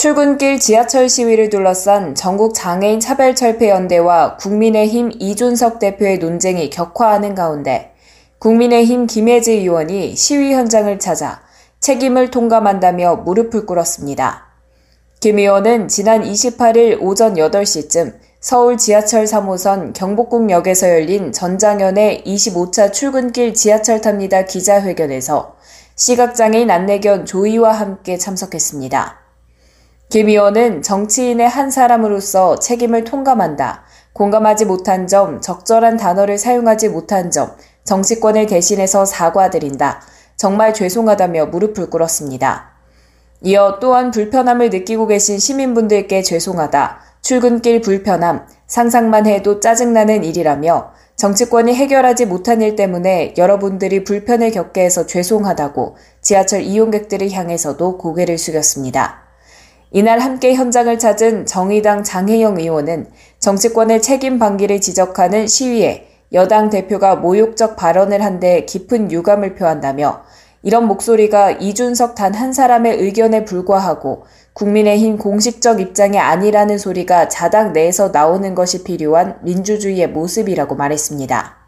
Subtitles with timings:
[0.00, 7.92] 출근길 지하철 시위를 둘러싼 전국 장애인 차별철폐연대와 국민의힘 이준석 대표의 논쟁이 격화하는 가운데
[8.38, 11.42] 국민의힘 김혜지 의원이 시위 현장을 찾아
[11.80, 14.46] 책임을 통감한다며 무릎을 꿇었습니다.
[15.20, 24.00] 김 의원은 지난 28일 오전 8시쯤 서울 지하철 3호선 경복궁역에서 열린 전장현의 25차 출근길 지하철
[24.00, 25.56] 탑니다 기자회견에서
[25.96, 29.20] 시각장애인 안내견 조이와 함께 참석했습니다.
[30.10, 33.84] 김 의원은 정치인의 한 사람으로서 책임을 통감한다.
[34.12, 37.52] 공감하지 못한 점, 적절한 단어를 사용하지 못한 점,
[37.84, 40.02] 정치권을 대신해서 사과드린다.
[40.34, 42.72] 정말 죄송하다며 무릎을 꿇었습니다.
[43.42, 46.98] 이어 또한 불편함을 느끼고 계신 시민분들께 죄송하다.
[47.22, 55.06] 출근길 불편함, 상상만 해도 짜증나는 일이라며 정치권이 해결하지 못한 일 때문에 여러분들이 불편을 겪게 해서
[55.06, 59.29] 죄송하다고 지하철 이용객들을 향해서도 고개를 숙였습니다.
[59.92, 63.06] 이날 함께 현장을 찾은 정의당 장혜영 의원은
[63.40, 70.22] 정치권의 책임 방기를 지적하는 시위에 여당 대표가 모욕적 발언을 한 데 깊은 유감을 표한다며
[70.62, 78.10] 이런 목소리가 이준석 단 한 사람의 의견에 불과하고 국민의힘 공식적 입장이 아니라는 소리가 자당 내에서
[78.10, 81.59] 나오는 것이 필요한 민주주의의 모습이라고 말했습니다.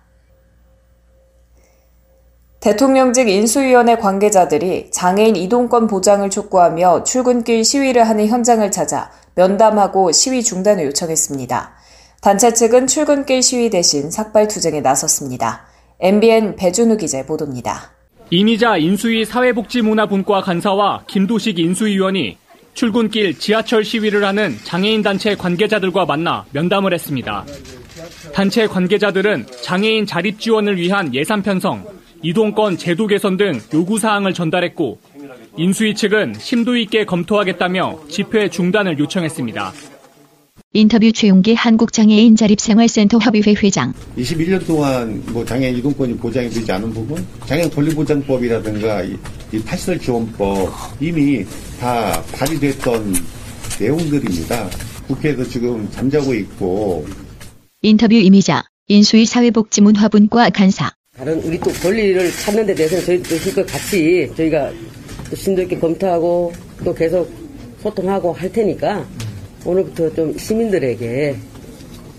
[2.62, 10.84] 대통령직 인수위원회 관계자들이 장애인 이동권 보장을 촉구하며 출근길 시위를 하는 현장을 찾아 면담하고 시위 중단을
[10.84, 11.72] 요청했습니다.
[12.20, 15.66] 단체 측은 출근길 시위 대신 삭발 투쟁에 나섰습니다.
[15.98, 17.90] MBN 배준우 기자 보도입니다.
[18.30, 22.38] 이미자 인수위 사회복지문화분과 간사와 김도식 인수위원이
[22.74, 27.44] 출근길 지하철 시위를 하는 장애인 단체 관계자들과 만나 면담을 했습니다.
[28.32, 31.84] 단체 관계자들은 장애인 자립 지원을 위한 예산 편성,
[32.22, 34.98] 이동권 제도 개선 등 요구 사항을 전달했고
[35.56, 39.72] 인수위 측은 심도 있게 검토하겠다며 집회 중단을 요청했습니다.
[40.74, 43.92] 인터뷰 최용기 한국장애인 자립생활센터 협의회 회장.
[44.16, 49.18] 21년 동안 뭐 장애인 이동권이 보장이 되지 않은 부분, 장애인 권리보장법이라든가 이,
[49.52, 51.44] 이 탈시설 지원법 이미
[51.78, 53.14] 다 발의됐던
[53.80, 54.70] 내용들입니다.
[55.08, 57.04] 국회에서 지금 잠자고 있고.
[57.82, 60.92] 인터뷰 이미자 인수위 사회복지문화분과 간사.
[61.22, 64.72] 다른 우리 또 권리를 찾는 데 대해서는 저희도 실컷 같이 저희가
[65.30, 66.52] 또 심도 있게 검토하고
[66.84, 67.32] 또 계속
[67.78, 69.06] 소통하고 할 테니까
[69.64, 71.36] 오늘부터 좀 시민들에게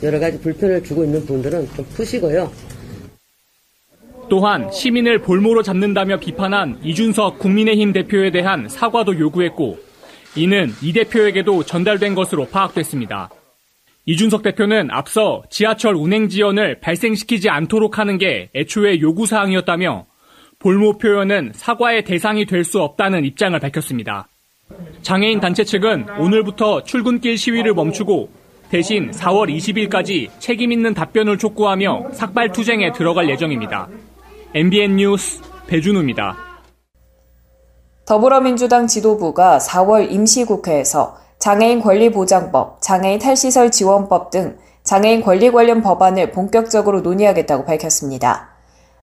[0.04, 2.50] 여러 가지 불편을 주고 있는 분들은 좀 푸시고요.
[4.30, 9.80] 또한 시민을 볼모로 잡는다며 비판한 이준석 국민의힘 대표에 대한 사과도 요구했고
[10.38, 13.30] 이는 이 대표에게도 전달된 것으로 파악됐습니다.
[14.06, 20.06] 이준석 대표는 앞서 지하철 운행 지연을 발생시키지 않도록 하는 게 애초에 요구사항이었다며
[20.60, 24.28] 볼모 표현은 사과의 대상이 될 수 없다는 입장을 밝혔습니다.
[25.04, 28.30] 장애인 단체 측은 오늘부터 출근길 시위를 멈추고
[28.70, 33.88] 대신 4월 20일까지 책임있는 답변을 촉구하며 삭발 투쟁에 들어갈 예정입니다.
[34.54, 36.38] MBN 뉴스 배준우입니다.
[38.06, 47.02] 더불어민주당 지도부가 4월 임시국회에서 장애인 권리보장법, 장애인 탈시설 지원법 등 장애인 권리 관련 법안을 본격적으로
[47.02, 48.52] 논의하겠다고 밝혔습니다.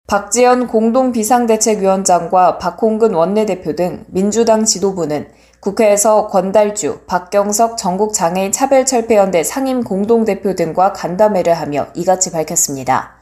[0.08, 5.28] 박지연 공동비상대책위원장과 박홍근 원내대표 등 민주당 지도부는
[5.60, 13.18] 국회에서 권달주, 박경석 전국장애인 차별철폐연대 상임 공동대표 등과 간담회를 하며 이같이 밝혔습니다.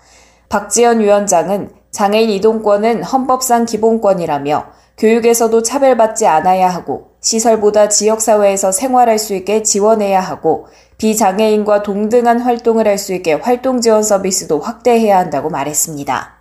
[0.49, 9.61] 박지연 위원장은 장애인 이동권은 헌법상 기본권이라며 교육에서도 차별받지 않아야 하고 시설보다 지역사회에서 생활할 수 있게
[9.61, 16.37] 지원해야 하고 비장애인과 동등한 활동을 할 수 있게 활동 지원 서비스도 확대해야 한다고 말했습니다.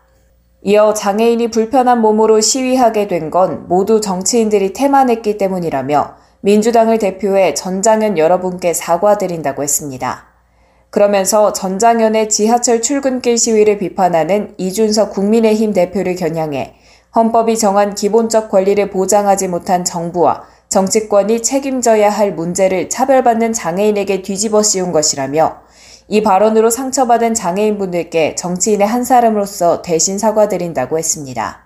[0.62, 8.73] 이어 장애인이 불편한 몸으로 시위하게 된 건 모두 정치인들이 태만했기 때문이라며 민주당을 대표해 전장현 여러분께
[8.73, 10.29] 사과드린다고 했습니다.
[10.88, 16.75] 그러면서 전장현의 지하철 출근길 시위를 비판하는 이준석 국민의힘 대표를 겨냥해
[17.17, 24.93] 헌법이 정한 기본적 권리를 보장하지 못한 정부와 정치권이 책임져야 할 문제를 차별받는 장애인에게 뒤집어 씌운
[24.93, 25.57] 것이라며
[26.09, 31.65] 이 발언으로 상처받은 장애인분들께 정치인의 한 사람으로서 대신 사과드린다고 했습니다.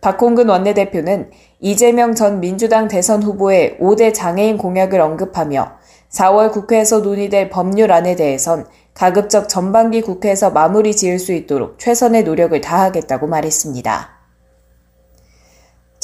[0.00, 5.72] 박홍근 원내대표는 이재명 전 민주당 대선 후보의 5대 장애인 공약을 언급하며
[6.12, 13.26] 4월 국회에서 논의될 법률안에 대해선 가급적 전반기 국회에서 마무리 지을 수 있도록 최선의 노력을 다하겠다고
[13.26, 14.15] 말했습니다.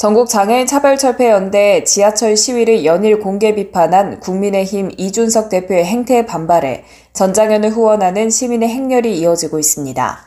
[0.03, 6.83] 전국 장애인 차별 철폐 연대 지하철 시위를 연일 공개 비판한 국민의힘 이준석 대표의 행태에 반발해
[7.13, 10.19] 전장현을 후원하는 시민의 행렬이 이어지고 있습니다.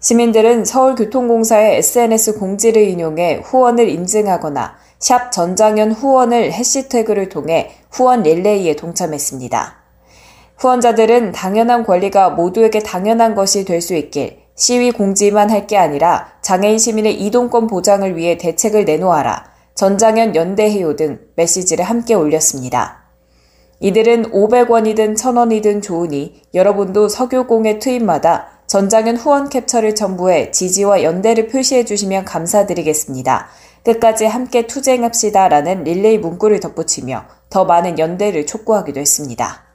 [0.00, 9.78] 시민들은 서울교통공사의 SNS 공지를 인용해 후원을 인증하거나 샵 전장현 후원을 해시태그를 통해 후원 릴레이에 동참했습니다.
[10.58, 16.78] 후원자들은 당연한 권리가 모두에게 당연한 것이 될 수 있길 시위 공지만 할 게 아니라 장애인
[16.78, 19.44] 시민의 이동권 보장을 위해 대책을 내놓아라.
[19.74, 23.02] 전장현 연대해요 등 메시지를 함께 올렸습니다.
[23.80, 32.24] 이들은 500원이든 1000원이든 좋으니 여러분도 석유공의 투입마다 전장현 후원 캡처를 첨부해 지지와 연대를 표시해 주시면
[32.24, 33.48] 감사드리겠습니다.
[33.84, 39.67] 끝까지 함께 투쟁합시다 라는 릴레이 문구를 덧붙이며 더 많은 연대를 촉구하기도 했습니다.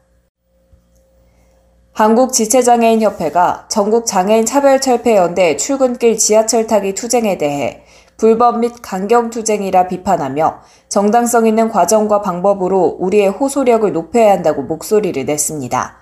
[1.93, 7.83] 한국지체장애인협회가 전국장애인 차별철폐연대 출근길 지하철 타기 투쟁에 대해
[8.17, 15.97] 불법 및 강경투쟁이라 비판하며 정당성 있는 과정과 방법으로 우리의 호소력을 높여야 한다고 목소리를 냈습니다.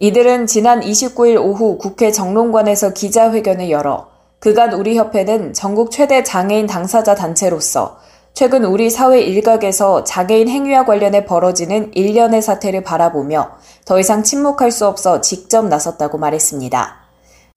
[0.00, 4.08] 이들은 지난 29일 오후 국회 정론관에서 기자회견을 열어
[4.40, 7.98] 그간 우리 협회는 전국 최대 장애인 당사자 단체로서
[8.32, 13.50] 최근 우리 사회 일각에서 장애인 행위와 관련해 벌어지는 일련의 사태를 바라보며
[13.84, 17.00] 더 이상 침묵할 수 없어 직접 나섰다고 말했습니다.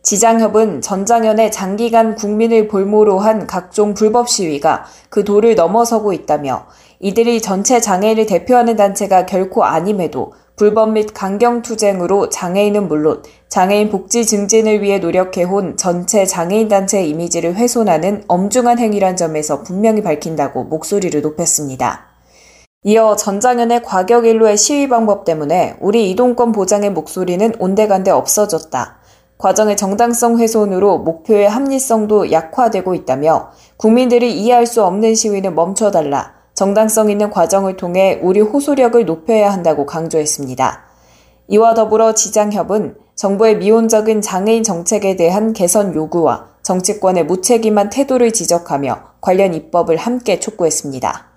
[0.02, 6.66] 지장협은 전장현의 장기간 국민을 볼모로 한 각종 불법 시위가 그 도를 넘어서고 있다며
[7.00, 14.82] 이들이 전체 장애인을 대표하는 단체가 결코 아님에도 불법 및 강경투쟁으로 장애인은 물론 장애인 복지 증진을
[14.82, 22.06] 위해 노력해온 전체 장애인 단체의 이미지를 훼손하는 엄중한 행위란 점에서 분명히 밝힌다고 목소리를 높였습니다.
[22.84, 28.98] 이어 전장현의 과격 일로의 시위 방법 때문에 우리 이동권 보장의 목소리는 온데간데 없어졌다.
[29.38, 36.43] 과정의 정당성 훼손으로 목표의 합리성도 약화되고 있다며 국민들이 이해할 수 없는 시위는 멈춰달라.
[36.54, 40.84] 정당성 있는 과정을 통해 우리 호소력을 높여야 한다고 강조했습니다.
[41.48, 49.54] 이와 더불어 지장협은 정부의 미온적인 장애인 정책에 대한 개선 요구와 정치권의 무책임한 태도를 지적하며 관련
[49.54, 51.34] 입법을 함께 촉구했습니다.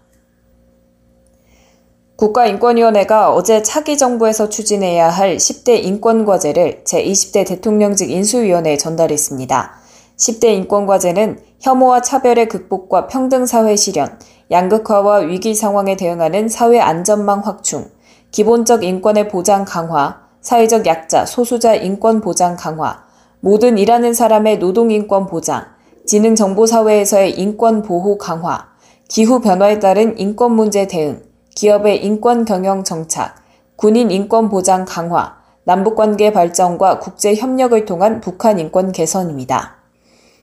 [2.16, 9.85] 국가인권위원회가 어제 차기 정부에서 추진해야 할 10대 인권과제를 제20대 대통령직 인수위원회에 전달했습니다.
[10.16, 14.18] 10대 인권과제는 혐오와 차별의 극복과 평등사회 실현,
[14.50, 17.90] 양극화와 위기 상황에 대응하는 사회 안전망 확충,
[18.30, 23.04] 기본적 인권의 보장 강화, 사회적 약자, 소수자 인권 보장 강화,
[23.40, 25.64] 모든 일하는 사람의 노동 인권 보장,
[26.06, 28.68] 지능 정보 사회에서의 인권 보호 강화,
[29.08, 31.22] 기후 변화에 따른 인권 문제 대응,
[31.54, 33.34] 기업의 인권 경영 정착,
[33.76, 39.85] 군인 인권 보장 강화, 남북 관계 발전과 국제 협력을 통한 북한 인권 개선입니다.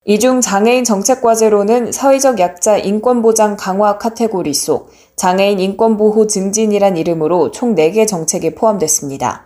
[0.05, 6.97] 이중 장애인 정책 과제로는 사회적 약자 인권 보장 강화 카테고리 속 장애인 인권 보호 증진이란
[6.97, 9.45] 이름으로 총 4개 정책이 포함됐습니다.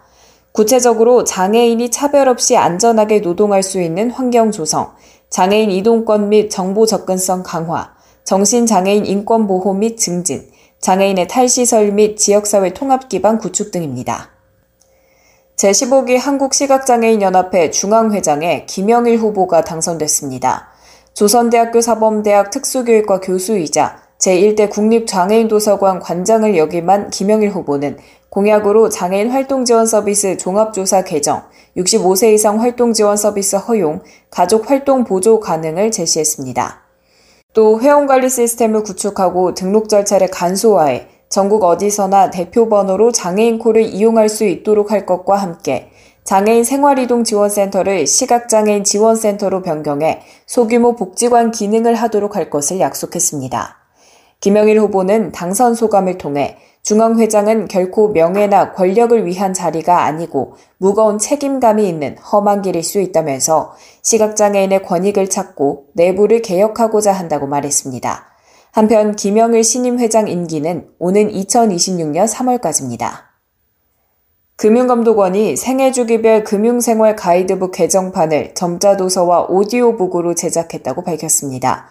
[0.54, 4.94] 구체적으로 장애인이 차별 없이 안전하게 노동할 수 있는 환경 조성,
[5.30, 7.92] 장애인 이동권 및 정보 접근성 강화,
[8.24, 10.50] 정신장애인 인권 보호 및 증진,
[10.82, 14.37] 장애인의 탈시설 및 지역사회 통합 기반 구축 등입니다.
[15.58, 20.68] 제15기 한국시각장애인연합회 중앙회장에 김영일 후보가 당선됐습니다.
[21.14, 27.98] 조선대학교 사범대학 특수교육과 교수이자 제1대 국립장애인도서관 관장을 역임한 김영일 후보는
[28.30, 31.42] 공약으로 장애인 활동지원 서비스 종합조사 개정,
[31.76, 36.84] 65세 이상 활동지원 서비스 허용, 가족 활동 보조 가능을 제시했습니다.
[37.54, 44.46] 또 회원관리 시스템을 구축하고 등록 절차를 간소화해 전국 어디서나 대표 번호로 장애인 콜을 이용할 수
[44.46, 45.92] 있도록 할 것과 함께
[46.24, 53.78] 장애인 생활이동 지원센터를 시각장애인 지원센터로 변경해 소규모 복지관 기능을 하도록 할 것을 약속했습니다.
[54.40, 62.18] 김영일 후보는 당선 소감을 통해 중앙회장은 결코 명예나 권력을 위한 자리가 아니고 무거운 책임감이 있는
[62.18, 68.37] 험한 길일 수 있다면서 시각장애인의 권익을 찾고 내부를 개혁하고자 한다고 말했습니다.
[68.78, 73.10] 한편 김영일 신임 회장 임기는 오는 2026년 3월까지입니다.
[74.56, 81.90] 금융감독원이 생애 주기별 금융생활 가이드북 개정판을 점자도서와 오디오북으로 제작했다고 밝혔습니다.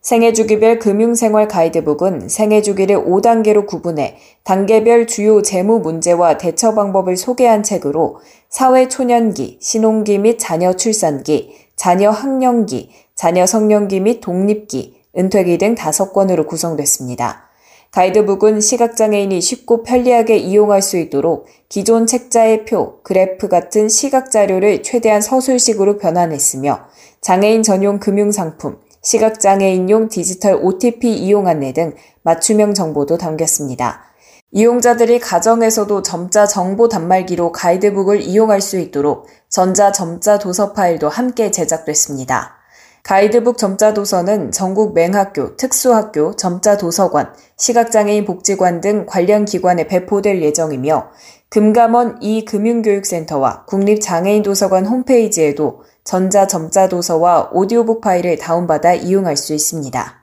[0.00, 7.64] 생애 주기별 금융생활 가이드북은 생애 주기를 5단계로 구분해 단계별 주요 재무 문제와 대처 방법을 소개한
[7.64, 15.74] 책으로 사회 초년기, 신혼기 및 자녀 출산기, 자녀 학령기, 자녀 성년기 및 독립기, 은퇴기 등
[15.74, 17.48] 5권으로 구성됐습니다.
[17.90, 25.20] 가이드북은 시각장애인이 쉽고 편리하게 이용할 수 있도록 기존 책자의 표, 그래프 같은 시각 자료를 최대한
[25.20, 26.86] 서술식으로 변환했으며
[27.20, 34.04] 장애인 전용 금융상품, 시각장애인용 디지털 OTP 이용 안내 등 맞춤형 정보도 담겼습니다.
[34.50, 42.57] 이용자들이 가정에서도 점자 정보 단말기로 가이드북을 이용할 수 있도록 전자 점자 도서 파일도 함께 제작됐습니다.
[43.02, 51.10] 가이드북 점자 도서는 전국 맹학교, 특수학교, 점자 도서관, 시각장애인 복지관 등 관련 기관에 배포될 예정이며
[51.48, 60.18] 금감원 이금융교육센터와 국립장애인도서관 홈페이지에도 전자 점자 도서와 오디오북 파일을 다운받아 이용할 수 있습니다.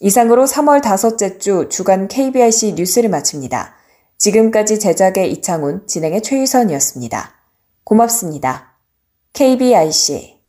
[0.00, 3.74] 이상으로 3월 다섯째 주 주간 KBRC 뉴스를 마칩니다.
[4.18, 7.34] 지금까지 제작의 이창훈, 진행의 최유선이었습니다.
[7.84, 8.76] 고맙습니다.
[9.32, 10.40] KBRC